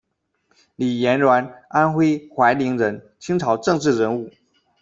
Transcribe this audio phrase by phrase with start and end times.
[0.77, 4.31] 李廷銮，安徽怀宁人，清朝政治人物。